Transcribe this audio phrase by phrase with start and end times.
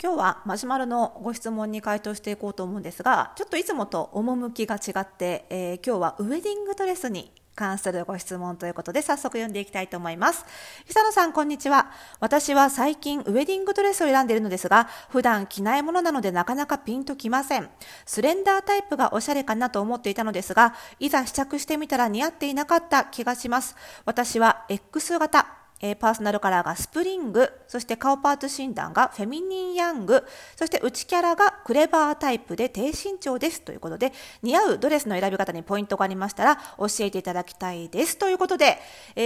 [0.00, 10.46] 今日はマシュマロのご質問に回答していこうと思うんですがちょっといつもと趣が違って、えー、今日はウェディングドレスに関するご質問ということで早速読んでいきたいと思います。
[10.86, 11.90] 久野さんこんにちは。
[12.20, 17.68] 私は最近ウェディングドレスを選んでいるのですが普段着ないものなのでなかなかピンときません。
[18.06, 23.74] スレンダータイプがおしゃれかなと思っていたのですがいざ試着してみたら似合っていなかった気がします。
[24.04, 25.57] 私は X 型。
[25.80, 30.24] えー、パーソナルカラーがスプリング、そして顔パーツ診断がフェミニンヤング、
[30.56, 34.12] そして内キャラがクレバータイプで低身長ですということで、
[34.42, 38.78] 似合うドレスの選び方にポイントがありましたら教えていただきたいですということで、
[39.16, 39.22] え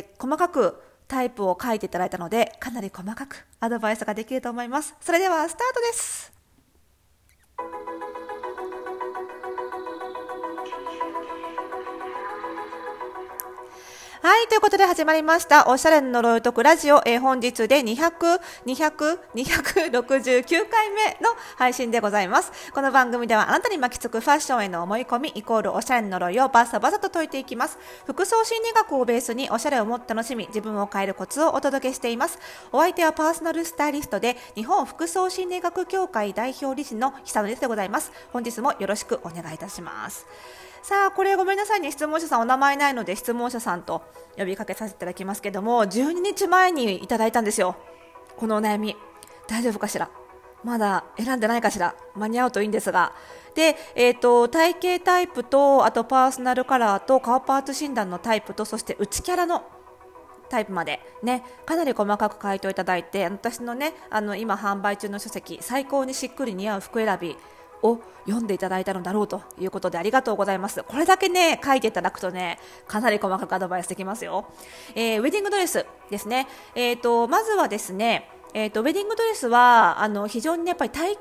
[0.00, 4.94] ー、細かくタイプを書いていただいたので、かなり細かくアドバイスができると思います。
[5.00, 6.32] それではスタートです。
[14.22, 22.52] はい、ということで始まりました、おしゃれの呪いとくラジオ、えー、本日で200、200、269回目の配信でございます。
[22.74, 27.78] この番組ではあなたに巻きつくファッションへの思い込み、イコールおしゃれの呪いをバサバサと解いていきます。
[28.04, 32.38] 服装心理学をベースにおしゃれをもっと楽しみ、自分を変えるコツをお届けしています。
[32.72, 38.12] お相手はパーソナルスタイリストで、日本服装心理学協会代表理事の久野ですでございます。
[38.34, 40.26] 本日もよろしくお願いいたします。
[40.82, 41.90] さあこれごめんなさいね。
[41.92, 44.02] 質問者さんお名前ないので質問者さんと
[44.36, 47.76] 呼びかけさせていただきますけども12日前にいただいたんですよ。
[48.36, 48.96] このお悩み。
[49.46, 50.10] 大丈夫かしら？
[50.64, 51.94] まだ選んでないかしら？
[52.14, 53.12] 間に合うといいんですが。
[53.54, 59.64] で、えーと、体型タイプとあとパーソナルカラーと顔パーツ診断のタイプとそして内キャラの
[60.48, 61.00] タイプまで。
[61.22, 67.36] ねかなり細かく回答いただいて私のねあの今販売中の書籍最高にしっくり似合う服選び。
[67.82, 70.82] を読んでいただいたのだろうということでありがとうございます。
[70.82, 74.46] これだけね、書いていただくとね、かなり細かくアドバイスできますよ。
[74.94, 76.46] えー、ウェディングドレスですね。
[76.74, 81.20] えっ、ー、と、まずはですね、えーと、ウェディングドレスはあの非常に、ね、やっぱり体型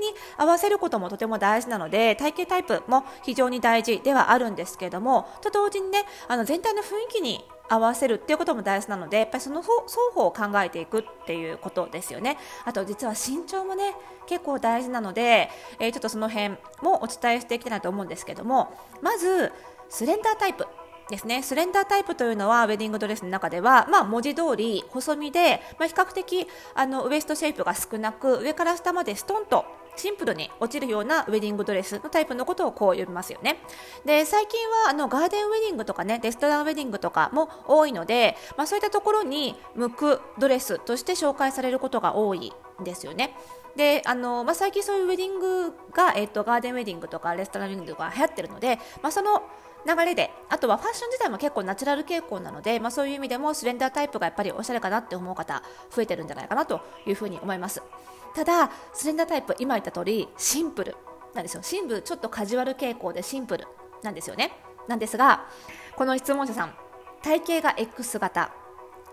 [0.00, 9.72] に合わせることもとても大事なので体型タイプも非常に大事ではあるんですけれどもと同時にねあの全体の雰囲気に合わせるっていうことも大事なのでやっぱりその双
[10.14, 12.38] 方を考えていくっていうことですよね。
[12.64, 13.94] あと実は身長もね
[14.26, 18.72] 結構大事なので、えー、ちょっとその辺もお伝えしていきたいなと思うんですけども
[19.02, 19.52] まず
[19.88, 20.66] スレンダータイプ
[21.08, 21.42] ですね。
[21.42, 29.64] スレンダータイプというのはウェディングドレスの中では、まあ、文字通り細身で、まあ、比較的あのウエストシェイプが少なく上から下までストンと
[29.96, 33.58] シンプルに落ちるようなウェディングドレスのタイプのことをこう呼びますよね。
[34.04, 43.36] で最近はあのガーデンウェディングとかねレストランウェディングとかも多いので、まあ、そういったところに向くドレスとして紹介されることが多いんですよね。
[43.76, 49.42] であのまあ、最近そういうウェディングが、えっと、ガーデンウェディングとかレストランウェディングとか流行ってるので、まあ、その
[49.86, 57.82] 流れであとはファッション自体も結構ナチュラル傾向なので、まあ、そういう意味でもスレンダータイプがやっぱりおしゃれかなって思う方増えてるんじゃないかなというふうに思います。
[58.34, 60.96] ただスレンダータイプ今言った通りシンプル。
[61.34, 61.62] なんですよ。
[61.62, 62.02] シンプル。
[62.02, 63.66] ちょっとカジュアル傾向でシンプル
[64.02, 64.52] なんですよね。
[64.88, 65.46] なんですが
[65.96, 66.74] この質問者さん
[67.22, 68.52] 体型が X 型。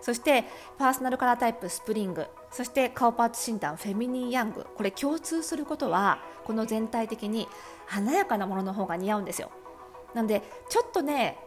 [0.02, 0.46] そして
[0.78, 2.28] パーソナルカラータイプスプリング。
[2.52, 4.66] そして顔パーツ診断フェミニンヤング。
[4.76, 7.48] これ共通することはこの全体的に
[7.86, 9.52] 華やかなものの方が似合うんですよ。
[10.14, 11.38] なんでちょっとね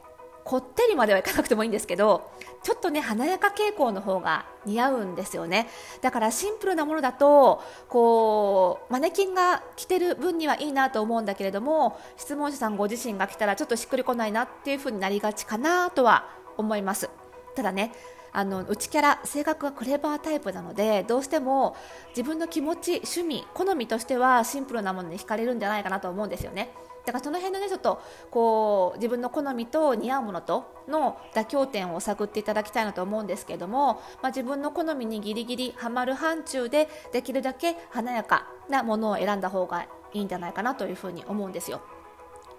[0.44, 2.30] こってりまではいかなくてもいいんですけど
[2.62, 5.68] ちょっとね華やか傾向の方が似合うんですよね。
[6.02, 17.10] だからシンプルなものだとこうマネキンが着てる分にはいいなと思うんだけれども質問者さんご自身が着たらちょっとしっくりこないなっていう風になりがちかなとは思います。
[17.56, 17.92] ただね
[18.36, 21.74] あの内キャラ性格がクレバータイプなのでどうしても
[22.10, 26.68] 自分の気持ち趣味好みとしてはシンプルなものに惹かれるんじゃないかなと思うんですよね
[27.06, 41.80] だからその辺のねちょっとこう自分の好みと似合うものとの妥協点を探っていただきたいなと思うんですけれども、まあ、自分の好みにギリギリはまる範疇でできるだけ華やかなものを選んだ方がいいんじゃないかなというふうに思うんですよ。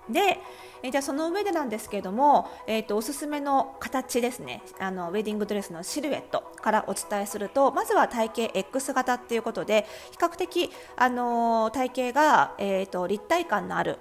[0.10, 0.40] で、
[0.84, 4.62] えじゃあその上でなんですけれども、えーと、おすすめの形ですね。
[4.80, 14.00] あのウェディングドレスのシルエットからお伝えするとまずは体型 X 型っていうことで比較的、あの体型が、えーと立体感のある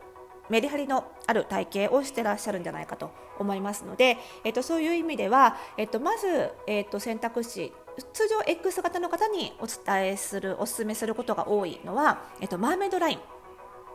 [0.48, 7.72] メリハリのある体型をしてらっしゃるんじゃないかと思いますので、えっと、そういう意味では、えっと、まず、えっと、選択肢
[8.12, 13.18] 通常 X 型の方にお伝えするお勧めすることが多いのは、えっと、マーメイドライン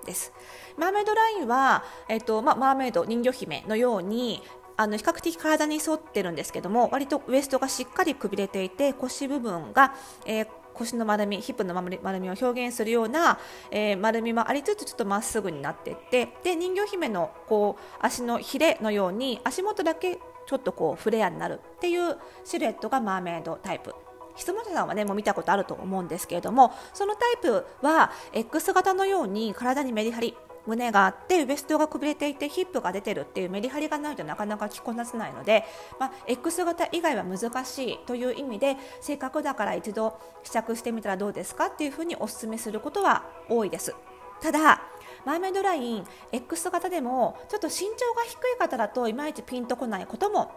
[0.05, 0.33] です。
[0.77, 4.41] マーメイドラインは、えっとまあ、マーメイド人魚姫のように
[4.77, 9.93] あの比較的体に沿ってるんですけども割とウエストがしっかりくびれていて腰部分が、
[10.25, 13.37] えー、腰の丸みヒップの丸みを表現するような、
[13.69, 20.17] えー、丸みもありつつちょっとまっすぐになっていってで人魚姫のこう足のひれのように足元だけ
[20.47, 23.93] ちょっとこうフレアになるっていうシルエットがマーメイドタイプ。
[24.35, 30.35] 質問者さんはねもう見たことあると思うんですけれどもそのタイプは X 型のように体にメリハリ
[30.67, 35.65] 胸があってウエストがくびれていてヒップが出てるっていうメリハリがないとなかなか着こなせないので、
[35.99, 43.95] まあ、X 型以外は難しいという意味でせっかくだから一度試着してみたらどうですかっていうふうにお勧めすることは多いです。
[44.41, 44.81] ただ
[45.23, 50.51] マーメイドライン X 型でもちょっと身長が低い方だといまいちピンとこないことも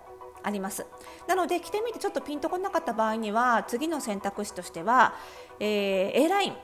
[0.44, 0.86] あります。
[1.26, 5.14] なので着てみてちょっとピンとこなかった場合には次の選択肢としては、
[5.58, 6.54] えー、A ライン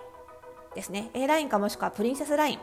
[0.75, 1.11] ですね。
[1.15, 2.59] A ラインかもしくはプリンセスライン。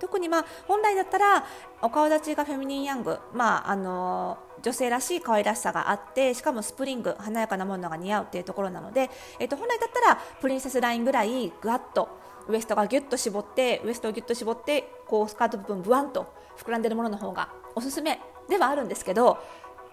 [0.00, 1.44] 特にまあ本来だったら
[1.80, 12.08] お顔立ちがフェミニンヤング、まあ、あの女性らしい可愛らしさがあってしかもスプリング華やかなものが似合うっていうところなので、えっと、本来だったらプリンセスラインぐらいぐわっと
[12.48, 19.38] ウエストがギュッと絞ってウエストをギュッと絞ってこうスカート部分ブワンと膨らんでるものの方がおすすめではあるんですけど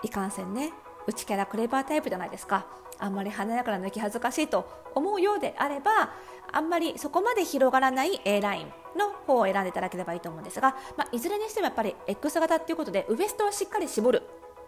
[0.04, 0.72] いかんせんね
[1.08, 2.66] 内キャラクレバータイプじゃないですか
[3.00, 6.14] あんまり華やかな抜き恥ずかしいと思うようであれば
[6.52, 8.68] あんまりそこまで広がらない A ライン
[8.98, 14.24] の方を選んでいただければいいと思うんですが、まあ、いずれにしてもやっぱり X 型ということでウエストをしっかり絞る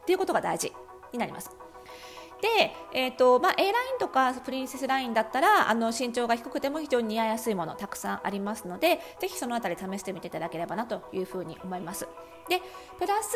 [0.06, 0.74] ということが大事
[1.12, 1.52] になります。
[2.44, 12.06] で、えーとまあ、A ラインとかプリンセスラインだったらあの身長が低くても非常に似合いやすいものたくさんありますのでぜひそのあたり試してみていただければなというふうに思います。
[12.50, 12.62] で
[13.00, 13.34] プラス、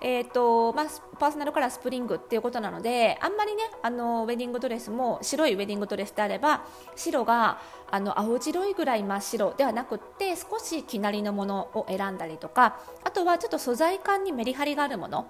[0.00, 0.86] えーとまあ、
[1.18, 6.64] パーソナルカラースプリングっていうことなのであんまりねあのウェディングドレスも白いウェディングドレスであれば
[6.94, 7.60] 白が
[7.90, 15.26] あの青白いぐらい真っ白ではなくって少しきなりのものを選んだりとかあとはちょっと素材感にメリハリがあるもの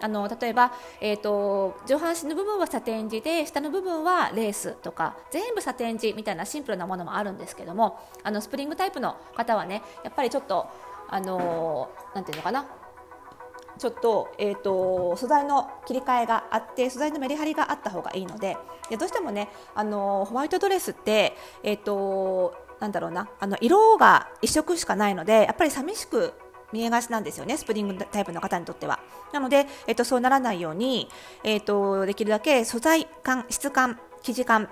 [0.00, 10.68] あの例えば、えーと、上半身の部分はサテン地で下の部分はレースとか全部サテン地みたいなシンプルなものもあるんですけどもあのスプリングタイプの方はねやっぱりちょっと
[11.08, 12.66] あのなんていうのかな
[13.78, 18.56] ちょっと,、えーと、素材の切り替えがあって素材のメリハリがあった方がいいので
[18.90, 26.32] でどうしてもねあのホワイトドレスって、えーとなんだろうなあの色が一色しかないのでやっぱり寂しく
[26.72, 29.00] 見えがちなんですよね、スプリングタイプの方にとっては。
[29.32, 31.08] なので、えっと、そうならないように、
[31.44, 34.68] えっと、できるだけ素材感、質感、生地感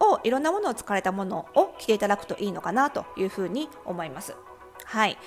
[0.00, 4.34] をいろんなものを使われたものを着ていただくといいのかなというふうに思います。
[4.84, 5.18] はい。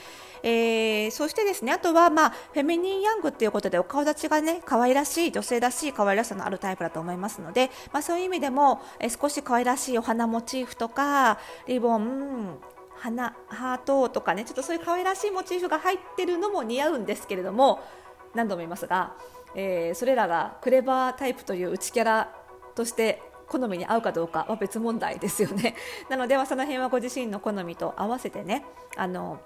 [0.43, 11.37] えー、そしてですねあとは、まあ、フェミニンヤングっていうことでお顔立ちがね可愛らしい女性らしい可愛らしさのあるタイプだと思いますので、まあ、そういう意味でも、えー、少し可愛らしいお花モチーフとか
[11.67, 12.57] リボン
[13.01, 17.81] 花ハートとかねちょっとそういう可愛らしいモチーフが入ってるのも似合うんですけれども
[18.35, 19.15] 何度も言いますが、
[19.55, 22.35] えー、それらがクレバータイプという内キャラ
[22.75, 25.75] として好みに合うかどうかは別問題ですよね
[26.09, 28.63] なのではその辺はご自身の好みと合わせてね
[28.95, 29.39] あの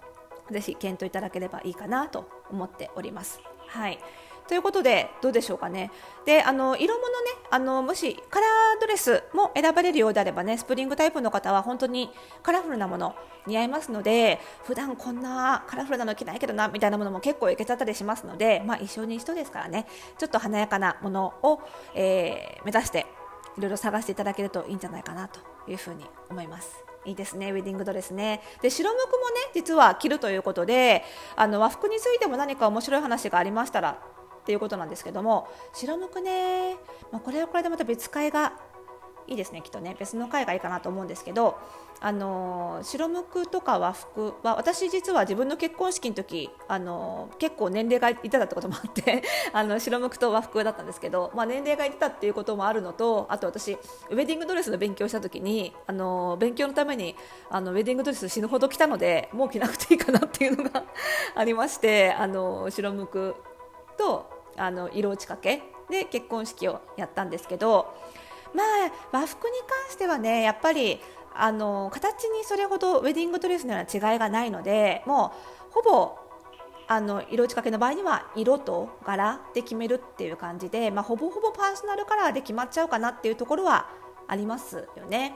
[0.51, 3.39] ぜひ検討いただければいいかなと思っております。
[3.67, 3.97] はい
[4.47, 5.91] ということで、どうでしょうかね。
[6.25, 12.11] で、あの、色物ね、あの、もしカラードレスも選ばれるようであればね、スプリングタイプの方は本当に
[12.43, 13.15] カラフルなもの
[13.47, 19.87] 似合いますので、普段こんなカラフルなの着ないけどな、みたいなものも結構いけちゃったりしますので、まあ一緒に一緒ですからね、
[20.17, 21.59] ちょっと華やかなものを、
[21.95, 23.07] えー、目指して、
[23.57, 26.83] いろいろ探していただけるといいんじゃないかなというふうに思います。
[27.05, 28.41] いいですね、ウェディングドレスね。
[28.61, 31.03] で、白むくもね、実は着るということで、
[31.35, 33.99] あの和服についても何か面白い話がありましたら、
[34.45, 36.75] っていうことなんですけども白むくね、
[37.11, 38.53] まあ、これはこれでまた別会が
[39.27, 39.95] いいですねきっとね。
[39.97, 41.57] 別の回がいいかなと思うんですけど
[42.01, 57.15] あの白むくとか和服は私実は自分の結婚式の時あの結構年齢がいてたってこともあって あの白むくと和服だったんですけど、まあ、年齢がいてたっていうこともあるのとあと私ウェディングドレスの勉強した時にあの勉強のために
[57.49, 60.83] あのウェディングドレス死ぬほど着たのでもう着なくていいかなっていうのが
[61.33, 63.35] ありましてあの白むく
[63.97, 67.93] とあの色落ちかけで結婚式をやったんですけど、
[68.53, 68.65] まあ、
[69.11, 70.99] 和服に関してはねやっぱり
[71.33, 75.33] あの形にそれほどウェディングドレスのような違いがないのでも
[75.69, 76.17] うほぼ
[76.87, 83.89] あの色打ちかけの場合には色と柄で決めるっていう感じで、まあ、ほぼほぼパーソナルカラーで決まっちゃうかなっていうところは
[84.27, 85.33] ありますよね。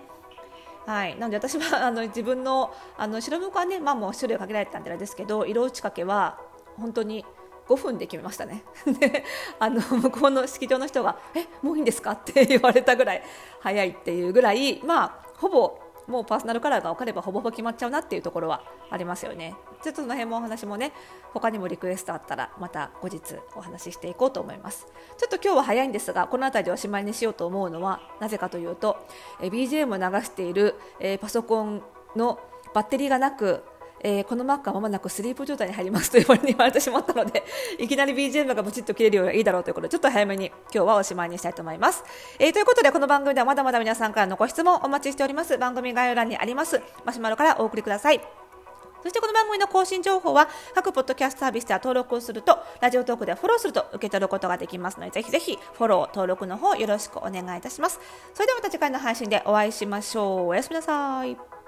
[0.86, 6.40] はい、なので私は あの自分のあの白むくはね、まあ、もう種類をかけられてたんであれですけど色打ちかけは
[6.78, 7.26] 本当に
[7.70, 8.64] 5分で決めましたね。
[9.00, 9.24] で
[9.60, 13.24] あの向こうの式場の人が「えもういいんですか?」って 言われたぐらい
[13.60, 19.56] 早いっていうぐらいまあほぼもうパーソナルカラーが分かればほぼほぼ決まっちゃうなっていうところはありますよね。
[19.84, 20.92] ちょっとその辺もお話もね
[21.34, 23.22] 他にもリクエストあったらまた後日
[23.56, 24.88] お話ししていこうと思います。
[25.18, 28.98] ちょっと今日は早いんですがこの辺りでおしまいにしようと思うのはなぜかというと
[29.40, 31.84] え BGM を流しているえパソコン
[32.16, 32.40] の
[32.74, 33.64] バッテリーがなく
[34.02, 37.44] えー、このマックはまもなくスリープ状態に入りますというふうに言われてしまったので
[37.78, 42.04] いきなり BGM がブチッと切れるよりはいいだろうということでちょっと早めに今日はおしまいにしたいと思います、
[42.40, 45.58] えー、ということでこの番組ではまだまだ皆さんからのご質問お待ちしております。
[45.58, 46.82] 番組概要欄にあります。
[47.06, 48.22] マシュマロからお送りください。
[49.02, 58.00] そしてこの番組の更新情報は各ポッドキャストサービスでは登録をするとラジオトークでフォローすると受け取ることができますのでぜひぜひフォロー登録の方よろしくお願いいたします。
[58.34, 60.48] それではまた次回の配信でお会いしましょう。
[60.48, 61.59] おやすみなさい。